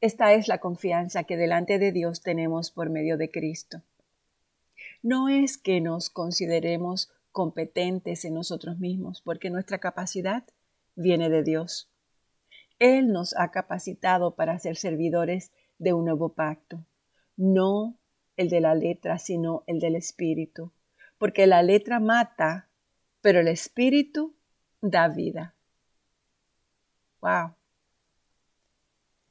Esta 0.00 0.32
es 0.32 0.48
la 0.48 0.58
confianza 0.58 1.24
que 1.24 1.36
delante 1.36 1.78
de 1.78 1.92
Dios 1.92 2.22
tenemos 2.22 2.70
por 2.70 2.90
medio 2.90 3.16
de 3.16 3.30
Cristo. 3.30 3.82
No 5.02 5.28
es 5.28 5.58
que 5.58 5.80
nos 5.80 6.10
consideremos 6.10 7.10
competentes 7.30 8.24
en 8.24 8.34
nosotros 8.34 8.78
mismos, 8.78 9.22
porque 9.22 9.48
nuestra 9.48 9.78
capacidad 9.78 10.44
viene 10.96 11.30
de 11.30 11.42
Dios. 11.42 11.88
Él 12.78 13.12
nos 13.12 13.34
ha 13.36 13.50
capacitado 13.50 14.34
para 14.34 14.58
ser 14.58 14.76
servidores 14.76 15.52
de 15.78 15.92
un 15.92 16.04
nuevo 16.04 16.30
pacto 16.30 16.84
no 17.42 17.98
el 18.36 18.48
de 18.48 18.60
la 18.60 18.74
letra, 18.74 19.18
sino 19.18 19.64
el 19.66 19.80
del 19.80 19.96
espíritu, 19.96 20.70
porque 21.18 21.46
la 21.46 21.62
letra 21.62 21.98
mata, 21.98 22.68
pero 23.20 23.40
el 23.40 23.48
espíritu 23.48 24.34
da 24.80 25.08
vida. 25.08 25.54
Wow. 27.20 27.54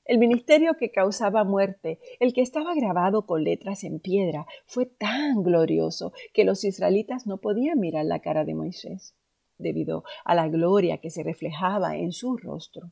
El 0.03 0.17
ministerio 0.17 0.75
que 0.77 0.91
causaba 0.91 1.45
muerte, 1.45 1.99
el 2.19 2.33
que 2.33 2.41
estaba 2.41 2.75
grabado 2.75 3.25
con 3.25 3.43
letras 3.43 3.85
en 3.85 3.99
piedra, 3.99 4.45
fue 4.65 4.85
tan 4.85 5.41
glorioso 5.41 6.11
que 6.33 6.43
los 6.43 6.65
israelitas 6.65 7.27
no 7.27 7.37
podían 7.37 7.79
mirar 7.79 8.05
la 8.05 8.19
cara 8.19 8.43
de 8.43 8.55
Moisés, 8.55 9.15
debido 9.57 10.03
a 10.25 10.35
la 10.35 10.49
gloria 10.49 10.97
que 10.97 11.11
se 11.11 11.23
reflejaba 11.23 11.95
en 11.95 12.11
su 12.11 12.35
rostro, 12.35 12.91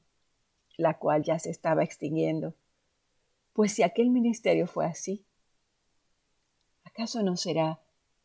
la 0.77 0.97
cual 0.97 1.23
ya 1.23 1.39
se 1.39 1.49
estaba 1.49 1.83
extinguiendo. 1.83 2.55
Pues 3.59 3.73
si 3.73 3.83
aquel 3.83 4.09
ministerio 4.09 4.67
fue 4.67 4.85
así, 4.85 5.25
¿acaso 6.85 7.23
no 7.23 7.35
será 7.35 7.81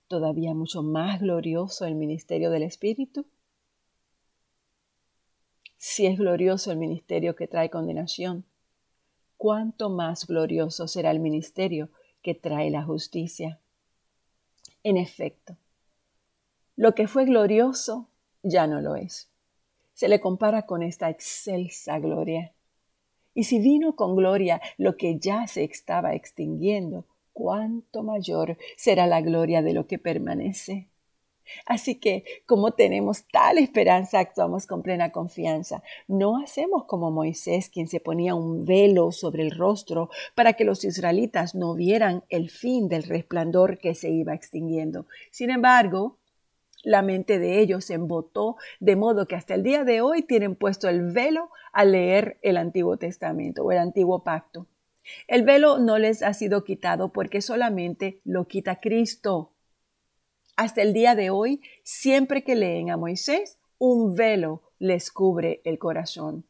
todavía 0.06 0.54
mucho 0.54 0.84
más 0.84 1.20
glorioso 1.20 1.86
el 1.86 1.96
ministerio 1.96 2.50
del 2.50 2.62
Espíritu? 2.62 3.26
Si 5.76 6.06
es 6.06 6.18
glorioso 6.18 6.70
el 6.70 6.78
ministerio 6.78 7.34
que 7.34 7.48
trae 7.48 7.68
condenación, 7.68 8.44
cuánto 9.36 9.90
más 9.90 10.24
glorioso 10.28 10.86
será 10.86 11.10
el 11.10 11.18
ministerio 11.18 11.90
que 12.22 12.36
trae 12.36 12.70
la 12.70 12.84
justicia. 12.84 13.58
En 14.84 14.96
efecto, 14.96 15.56
Lo 16.76 16.94
que 16.94 17.08
fue 17.08 17.24
glorioso 17.24 18.08
ya 18.44 18.68
no 18.68 18.80
lo 18.80 18.94
es. 18.94 19.28
Se 19.94 20.06
le 20.06 20.20
compara 20.20 20.64
con 20.64 20.84
esta 20.84 21.10
excelsa 21.10 21.98
gloria. 21.98 22.54
Y 23.34 23.44
si 23.44 23.58
vino 23.58 23.96
con 23.96 24.16
gloria 24.16 24.60
lo 24.78 24.96
que 24.96 25.18
ya 25.18 25.46
se 25.46 25.64
estaba 25.64 26.14
extinguiendo, 26.14 27.04
cuánto 27.32 28.02
mayor 28.02 28.56
será 28.76 29.06
la 29.06 29.20
gloria 29.20 29.60
de 29.60 29.74
lo 29.74 29.86
que 29.86 29.98
permanece. 29.98 30.88
Así 31.66 31.96
que, 31.96 32.24
como 32.46 32.72
tenemos 32.72 33.26
tal 33.30 33.58
esperanza, 33.58 34.18
actuamos 34.18 34.66
con 34.66 34.82
plena 34.82 35.12
confianza. 35.12 35.82
No 36.08 36.38
hacemos 36.38 36.84
como 36.84 37.10
Moisés, 37.10 37.68
quien 37.68 37.86
se 37.86 38.00
ponía 38.00 38.34
un 38.34 38.64
velo 38.64 39.12
sobre 39.12 39.42
el 39.42 39.50
rostro 39.50 40.08
para 40.34 40.54
que 40.54 40.64
los 40.64 40.84
israelitas 40.84 41.54
no 41.54 41.74
vieran 41.74 42.24
el 42.28 42.48
fin 42.50 42.88
del 42.88 43.02
resplandor 43.02 43.78
que 43.78 43.94
se 43.94 44.10
iba 44.10 44.34
extinguiendo. 44.34 45.06
Sin 45.30 45.50
embargo, 45.50 46.18
la 46.84 47.02
mente 47.02 47.38
de 47.38 47.60
ellos 47.60 47.86
se 47.86 47.94
embotó, 47.94 48.56
de 48.78 48.94
modo 48.94 49.26
que 49.26 49.34
hasta 49.34 49.54
el 49.54 49.62
día 49.62 49.84
de 49.84 50.00
hoy 50.00 50.22
tienen 50.22 50.54
puesto 50.54 50.88
el 50.88 51.12
velo 51.12 51.50
al 51.72 51.92
leer 51.92 52.38
el 52.42 52.56
Antiguo 52.56 52.96
Testamento 52.96 53.64
o 53.64 53.72
el 53.72 53.78
Antiguo 53.78 54.22
Pacto. 54.22 54.66
El 55.26 55.42
velo 55.42 55.78
no 55.78 55.98
les 55.98 56.22
ha 56.22 56.32
sido 56.34 56.64
quitado 56.64 57.12
porque 57.12 57.40
solamente 57.40 58.20
lo 58.24 58.46
quita 58.46 58.80
Cristo. 58.80 59.52
Hasta 60.56 60.82
el 60.82 60.92
día 60.92 61.14
de 61.14 61.30
hoy, 61.30 61.60
siempre 61.82 62.44
que 62.44 62.54
leen 62.54 62.90
a 62.90 62.96
Moisés, 62.96 63.58
un 63.78 64.14
velo 64.14 64.62
les 64.78 65.10
cubre 65.10 65.60
el 65.64 65.78
corazón. 65.78 66.44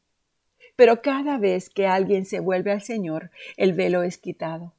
Pero 0.76 1.02
cada 1.02 1.38
vez 1.38 1.70
que 1.70 1.86
alguien 1.86 2.26
se 2.26 2.40
vuelve 2.40 2.72
al 2.72 2.82
Señor, 2.82 3.30
el 3.56 3.72
velo 3.72 4.02
es 4.02 4.18
quitado. 4.18 4.74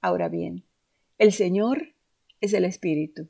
Ahora 0.00 0.28
bien, 0.28 0.64
el 1.18 1.32
Señor 1.32 1.94
es 2.40 2.52
el 2.52 2.64
Espíritu. 2.64 3.28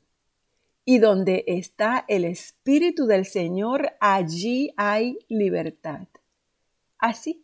Y 0.89 0.99
donde 0.99 1.43
está 1.47 2.05
el 2.07 2.23
Espíritu 2.23 3.07
del 3.07 3.25
Señor, 3.25 3.91
allí 3.99 4.73
hay 4.77 5.19
libertad. 5.27 6.07
Así 6.97 7.43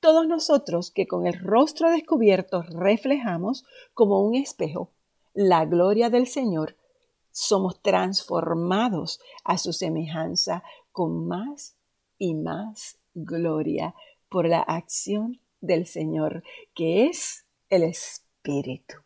todos 0.00 0.26
nosotros 0.26 0.90
que 0.90 1.06
con 1.06 1.26
el 1.26 1.38
rostro 1.38 1.90
descubierto 1.90 2.62
reflejamos 2.62 3.64
como 3.94 4.22
un 4.26 4.34
espejo 4.34 4.90
la 5.34 5.64
gloria 5.64 6.10
del 6.10 6.26
Señor, 6.26 6.76
somos 7.30 7.80
transformados 7.82 9.20
a 9.44 9.58
su 9.58 9.72
semejanza 9.72 10.64
con 10.90 11.28
más 11.28 11.76
y 12.18 12.34
más 12.34 12.98
gloria 13.14 13.94
por 14.28 14.48
la 14.48 14.60
acción 14.60 15.40
del 15.60 15.86
Señor, 15.86 16.42
que 16.74 17.06
es 17.06 17.46
el 17.68 17.84
Espíritu. 17.84 18.96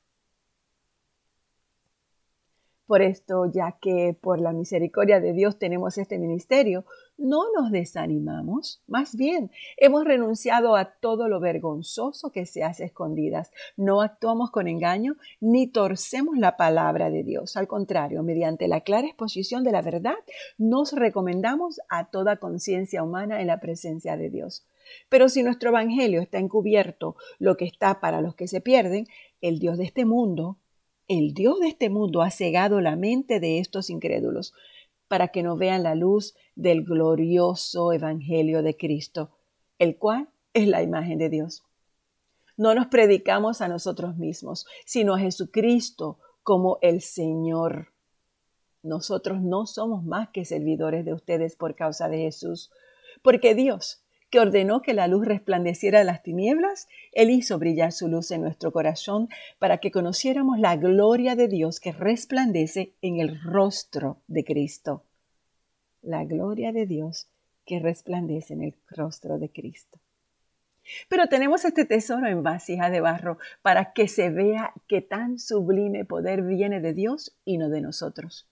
Por 2.86 3.00
esto, 3.00 3.46
ya 3.46 3.78
que 3.80 4.14
por 4.20 4.40
la 4.40 4.52
misericordia 4.52 5.18
de 5.18 5.32
Dios 5.32 5.58
tenemos 5.58 5.96
este 5.96 6.18
ministerio, 6.18 6.84
no 7.16 7.44
nos 7.56 7.70
desanimamos, 7.70 8.82
más 8.86 9.16
bien 9.16 9.50
hemos 9.78 10.04
renunciado 10.04 10.76
a 10.76 10.84
todo 10.84 11.28
lo 11.28 11.40
vergonzoso 11.40 12.30
que 12.30 12.44
se 12.44 12.62
hace 12.62 12.84
escondidas. 12.84 13.52
No 13.76 14.02
actuamos 14.02 14.50
con 14.50 14.68
engaño 14.68 15.16
ni 15.40 15.66
torcemos 15.66 16.36
la 16.36 16.56
palabra 16.56 17.10
de 17.10 17.22
Dios. 17.22 17.56
Al 17.56 17.68
contrario, 17.68 18.22
mediante 18.22 18.68
la 18.68 18.82
clara 18.82 19.06
exposición 19.06 19.64
de 19.64 19.72
la 19.72 19.80
verdad, 19.80 20.16
nos 20.58 20.92
recomendamos 20.92 21.80
a 21.88 22.10
toda 22.10 22.36
conciencia 22.36 23.02
humana 23.02 23.40
en 23.40 23.46
la 23.46 23.60
presencia 23.60 24.16
de 24.16 24.28
Dios. 24.28 24.66
Pero 25.08 25.28
si 25.28 25.42
nuestro 25.42 25.70
Evangelio 25.70 26.20
está 26.20 26.38
encubierto, 26.38 27.16
lo 27.38 27.56
que 27.56 27.64
está 27.64 28.00
para 28.00 28.20
los 28.20 28.34
que 28.34 28.48
se 28.48 28.60
pierden, 28.60 29.06
el 29.40 29.58
Dios 29.58 29.78
de 29.78 29.84
este 29.84 30.04
mundo, 30.04 30.58
el 31.08 31.34
Dios 31.34 31.60
de 31.60 31.68
este 31.68 31.90
mundo 31.90 32.22
ha 32.22 32.30
cegado 32.30 32.80
la 32.80 32.96
mente 32.96 33.40
de 33.40 33.58
estos 33.58 33.90
incrédulos 33.90 34.54
para 35.08 35.28
que 35.28 35.42
no 35.42 35.56
vean 35.56 35.82
la 35.82 35.94
luz 35.94 36.34
del 36.54 36.84
glorioso 36.84 37.92
Evangelio 37.92 38.62
de 38.62 38.76
Cristo, 38.76 39.30
el 39.78 39.98
cual 39.98 40.28
es 40.54 40.66
la 40.68 40.82
imagen 40.82 41.18
de 41.18 41.28
Dios. 41.28 41.64
No 42.56 42.74
nos 42.74 42.86
predicamos 42.86 43.60
a 43.60 43.68
nosotros 43.68 44.16
mismos, 44.16 44.66
sino 44.86 45.14
a 45.14 45.18
Jesucristo 45.18 46.18
como 46.42 46.78
el 46.82 47.00
Señor. 47.00 47.88
Nosotros 48.82 49.42
no 49.42 49.66
somos 49.66 50.04
más 50.04 50.28
que 50.28 50.44
servidores 50.44 51.04
de 51.04 51.12
ustedes 51.12 51.56
por 51.56 51.74
causa 51.74 52.08
de 52.08 52.18
Jesús, 52.18 52.70
porque 53.22 53.54
Dios, 53.54 54.03
que 54.34 54.40
ordenó 54.40 54.82
que 54.82 54.94
la 54.94 55.06
luz 55.06 55.24
resplandeciera 55.24 56.00
en 56.00 56.08
las 56.08 56.24
tinieblas, 56.24 56.88
Él 57.12 57.30
hizo 57.30 57.56
brillar 57.56 57.92
su 57.92 58.08
luz 58.08 58.32
en 58.32 58.42
nuestro 58.42 58.72
corazón 58.72 59.28
para 59.60 59.78
que 59.78 59.92
conociéramos 59.92 60.58
la 60.58 60.74
gloria 60.74 61.36
de 61.36 61.46
Dios 61.46 61.78
que 61.78 61.92
resplandece 61.92 62.94
en 63.00 63.20
el 63.20 63.40
rostro 63.40 64.18
de 64.26 64.44
Cristo. 64.44 65.04
La 66.02 66.24
gloria 66.24 66.72
de 66.72 66.84
Dios 66.84 67.28
que 67.64 67.78
resplandece 67.78 68.54
en 68.54 68.64
el 68.64 68.74
rostro 68.88 69.38
de 69.38 69.50
Cristo. 69.50 70.00
Pero 71.08 71.28
tenemos 71.28 71.64
este 71.64 71.84
tesoro 71.84 72.26
en 72.26 72.42
vasija 72.42 72.90
de 72.90 73.00
barro 73.00 73.38
para 73.62 73.92
que 73.92 74.08
se 74.08 74.30
vea 74.30 74.72
que 74.88 75.00
tan 75.00 75.38
sublime 75.38 76.04
poder 76.04 76.42
viene 76.42 76.80
de 76.80 76.92
Dios 76.92 77.38
y 77.44 77.56
no 77.56 77.68
de 77.68 77.82
nosotros. 77.82 78.48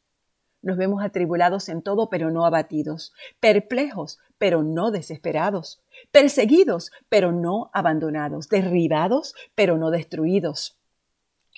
Nos 0.62 0.76
vemos 0.76 1.02
atribulados 1.02 1.68
en 1.68 1.82
todo, 1.82 2.08
pero 2.08 2.30
no 2.30 2.46
abatidos, 2.46 3.12
perplejos, 3.40 4.20
pero 4.38 4.62
no 4.62 4.92
desesperados, 4.92 5.82
perseguidos, 6.12 6.92
pero 7.08 7.32
no 7.32 7.70
abandonados, 7.74 8.48
derribados, 8.48 9.34
pero 9.56 9.76
no 9.76 9.90
destruidos. 9.90 10.78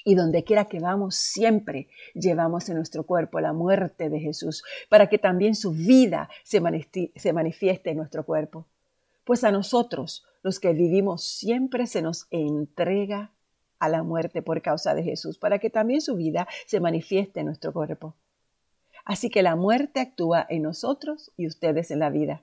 Y 0.04 0.14
donde 0.14 0.42
quiera 0.42 0.66
que 0.66 0.80
vamos, 0.80 1.16
siempre 1.16 1.88
llevamos 2.14 2.68
en 2.68 2.76
nuestro 2.76 3.04
cuerpo 3.04 3.40
la 3.40 3.52
muerte 3.52 4.08
de 4.08 4.20
Jesús, 4.20 4.62
para 4.88 5.08
que 5.08 5.18
también 5.18 5.54
su 5.54 5.72
vida 5.72 6.28
se, 6.42 6.60
manifieste 6.60 7.90
en 7.90 7.98
nuestro 7.98 8.24
cuerpo. 8.24 8.66
Pues 9.24 9.44
a 9.44 9.50
nosotros, 9.50 10.26
los 10.42 10.60
que 10.60 10.72
vivimos, 10.72 11.24
siempre 11.24 11.86
se 11.86 12.02
nos 12.02 12.26
entrega 12.30 13.32
a 13.78 13.88
la 13.88 14.02
muerte 14.02 14.42
por 14.42 14.62
causa 14.62 14.94
de 14.94 15.02
Jesús, 15.02 15.38
para 15.38 15.58
que 15.58 15.70
también 15.70 16.00
su 16.00 16.16
vida 16.16 16.48
se 16.66 16.80
manifieste 16.80 17.40
en 17.40 17.46
nuestro 17.46 17.72
cuerpo. 17.72 18.14
Así 19.04 19.30
que 19.30 19.42
la 19.42 19.56
muerte 19.56 20.00
actúa 20.00 20.46
en 20.48 20.62
nosotros 20.62 21.32
y 21.36 21.46
ustedes 21.46 21.90
en 21.90 21.98
la 21.98 22.10
vida. 22.10 22.42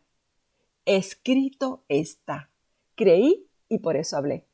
Escrito 0.86 1.84
está. 1.88 2.50
Creí 2.96 3.48
y 3.68 3.80
por 3.80 3.98
eso 3.98 4.18
hablé. 4.18 4.46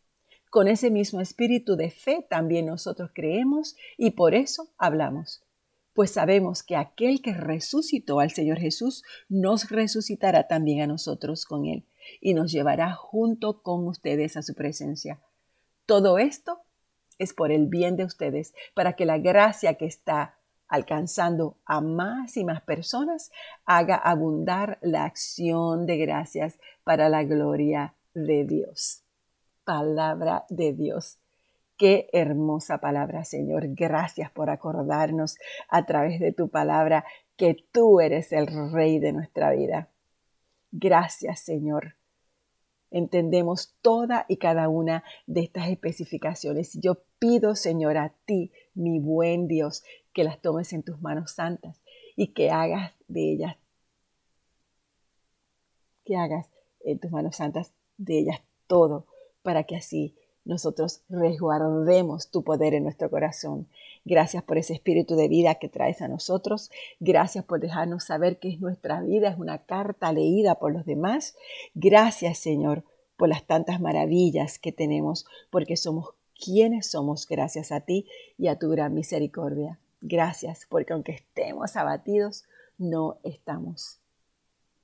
Con 0.49 0.67
ese 0.67 0.89
mismo 0.89 1.19
espíritu 1.19 1.75
de 1.75 1.91
fe 1.91 2.25
también 2.29 2.65
nosotros 2.65 3.11
creemos 3.13 3.75
y 3.97 4.11
por 4.11 4.33
eso 4.33 4.69
hablamos. 4.77 5.43
Pues 5.93 6.11
sabemos 6.11 6.63
que 6.63 6.75
aquel 6.75 7.21
que 7.21 7.33
resucitó 7.33 8.19
al 8.19 8.31
Señor 8.31 8.59
Jesús 8.59 9.03
nos 9.27 9.69
resucitará 9.69 10.47
también 10.47 10.81
a 10.81 10.87
nosotros 10.87 11.43
con 11.43 11.65
Él 11.65 11.85
y 12.21 12.33
nos 12.33 12.51
llevará 12.51 12.93
junto 12.93 13.61
con 13.61 13.85
ustedes 13.87 14.37
a 14.37 14.43
su 14.43 14.53
presencia. 14.53 15.19
Todo 15.85 16.17
esto 16.19 16.61
es 17.17 17.33
por 17.33 17.51
el 17.51 17.67
bien 17.67 17.95
de 17.95 18.05
ustedes, 18.05 18.53
para 18.73 18.93
que 18.93 19.05
la 19.05 19.17
gracia 19.17 19.73
que 19.73 19.85
está 19.85 20.36
alcanzando 20.67 21.57
a 21.65 21.81
más 21.81 22.37
y 22.37 22.43
más 22.43 22.61
personas, 22.61 23.31
haga 23.65 23.95
abundar 23.95 24.77
la 24.81 25.05
acción 25.05 25.85
de 25.85 25.97
gracias 25.97 26.59
para 26.83 27.09
la 27.09 27.23
gloria 27.23 27.95
de 28.13 28.45
Dios. 28.45 29.03
Palabra 29.63 30.45
de 30.49 30.73
Dios. 30.73 31.19
Qué 31.77 32.09
hermosa 32.11 32.79
palabra, 32.79 33.23
Señor. 33.23 33.65
Gracias 33.69 34.31
por 34.31 34.49
acordarnos 34.49 35.37
a 35.69 35.85
través 35.85 36.19
de 36.19 36.33
tu 36.33 36.49
palabra 36.49 37.05
que 37.35 37.55
tú 37.71 37.99
eres 37.99 38.31
el 38.31 38.47
Rey 38.71 38.99
de 38.99 39.13
nuestra 39.13 39.51
vida. 39.51 39.89
Gracias, 40.71 41.41
Señor. 41.41 41.95
Entendemos 42.89 43.75
toda 43.81 44.25
y 44.27 44.37
cada 44.37 44.69
una 44.69 45.03
de 45.27 45.41
estas 45.41 45.69
especificaciones. 45.69 46.79
Yo 46.81 47.03
pido, 47.19 47.55
Señor, 47.55 47.97
a 47.97 48.13
ti, 48.25 48.51
mi 48.77 48.99
buen 48.99 49.47
Dios, 49.47 49.83
que 50.13 50.23
las 50.23 50.39
tomes 50.41 50.71
en 50.73 50.83
tus 50.83 51.01
manos 51.01 51.31
santas 51.31 51.81
y 52.15 52.27
que 52.27 52.51
hagas 52.51 52.93
de 53.07 53.33
ellas, 53.33 53.57
que 56.05 56.15
hagas 56.15 56.47
en 56.81 56.99
tus 56.99 57.11
manos 57.11 57.35
santas 57.35 57.73
de 57.97 58.19
ellas 58.19 58.41
todo, 58.67 59.05
para 59.41 59.63
que 59.63 59.75
así 59.75 60.15
nosotros 60.45 61.01
resguardemos 61.09 62.29
tu 62.29 62.43
poder 62.43 62.73
en 62.73 62.83
nuestro 62.83 63.09
corazón. 63.09 63.67
Gracias 64.05 64.43
por 64.43 64.57
ese 64.57 64.73
espíritu 64.73 65.15
de 65.15 65.27
vida 65.27 65.55
que 65.55 65.67
traes 65.67 66.01
a 66.01 66.07
nosotros. 66.07 66.71
Gracias 67.01 67.43
por 67.43 67.59
dejarnos 67.59 68.05
saber 68.05 68.39
que 68.39 68.57
nuestra 68.57 69.01
vida 69.01 69.29
es 69.29 69.37
una 69.37 69.65
carta 69.65 70.13
leída 70.13 70.55
por 70.55 70.71
los 70.71 70.85
demás. 70.85 71.35
Gracias, 71.75 72.37
Señor, 72.37 72.85
por 73.17 73.27
las 73.27 73.45
tantas 73.45 73.81
maravillas 73.81 74.57
que 74.59 74.71
tenemos, 74.71 75.25
porque 75.49 75.75
somos 75.75 76.13
quienes 76.43 76.89
somos 76.89 77.27
gracias 77.27 77.71
a 77.71 77.81
ti 77.81 78.07
y 78.37 78.47
a 78.47 78.57
tu 78.57 78.69
gran 78.69 78.93
misericordia. 78.93 79.79
Gracias, 80.01 80.65
porque 80.69 80.93
aunque 80.93 81.13
estemos 81.13 81.75
abatidos, 81.75 82.45
no 82.77 83.19
estamos 83.23 83.99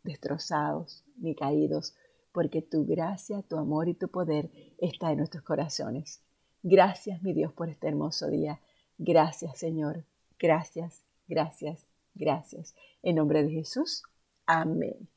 destrozados 0.03 1.03
ni 1.17 1.35
caídos, 1.35 1.95
porque 2.31 2.61
tu 2.61 2.85
gracia, 2.85 3.43
tu 3.43 3.57
amor 3.57 3.87
y 3.87 3.93
tu 3.93 4.09
poder 4.09 4.49
está 4.79 5.11
en 5.11 5.19
nuestros 5.19 5.43
corazones. 5.43 6.21
Gracias, 6.63 7.21
mi 7.21 7.33
Dios, 7.33 7.53
por 7.53 7.69
este 7.69 7.87
hermoso 7.87 8.29
día. 8.29 8.59
Gracias, 8.97 9.57
Señor. 9.57 10.05
Gracias, 10.39 11.03
gracias, 11.27 11.85
Gracias. 12.15 12.75
En 13.01 13.15
nombre 13.15 13.43
de 13.43 13.51
Jesús. 13.51 14.03
Amén. 14.45 15.12